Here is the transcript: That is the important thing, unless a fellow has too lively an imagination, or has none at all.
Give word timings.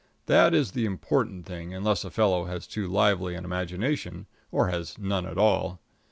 That 0.25 0.55
is 0.55 0.71
the 0.71 0.87
important 0.87 1.45
thing, 1.45 1.75
unless 1.75 2.03
a 2.03 2.09
fellow 2.09 2.45
has 2.45 2.65
too 2.65 2.87
lively 2.87 3.35
an 3.35 3.45
imagination, 3.45 4.25
or 4.51 4.69
has 4.69 4.97
none 4.97 5.27
at 5.27 5.37
all. 5.37 5.79